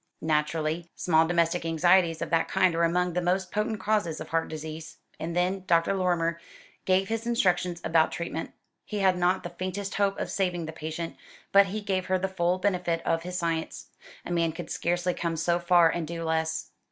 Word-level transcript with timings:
"Naturally. 0.23 0.89
Small 0.95 1.27
domestic 1.27 1.63
anxieties 1.63 2.23
of 2.23 2.31
that 2.31 2.47
kind 2.47 2.73
are 2.73 2.81
among 2.83 3.13
the 3.13 3.21
most 3.21 3.51
potent 3.51 3.79
causes 3.79 4.19
of 4.19 4.29
heart 4.29 4.49
disease." 4.49 4.97
And 5.19 5.35
then 5.35 5.63
Dr. 5.67 5.93
Lorrimer 5.93 6.39
gave 6.85 7.07
his 7.07 7.27
instructions 7.27 7.79
about 7.83 8.11
treatment. 8.11 8.49
He 8.83 8.97
had 9.01 9.15
not 9.15 9.43
the 9.43 9.51
faintest 9.51 9.93
hope 9.93 10.19
of 10.19 10.31
saving 10.31 10.65
the 10.65 10.71
patient, 10.73 11.17
but 11.51 11.67
he 11.67 11.81
gave 11.81 12.07
her 12.07 12.17
the 12.17 12.27
full 12.27 12.57
benefit 12.57 13.05
of 13.05 13.21
his 13.21 13.37
science. 13.37 13.89
A 14.25 14.31
man 14.31 14.53
could 14.53 14.71
scarcely 14.71 15.13
come 15.13 15.37
so 15.37 15.59
far 15.59 15.87
and 15.91 16.07
do 16.07 16.23
less. 16.23 16.71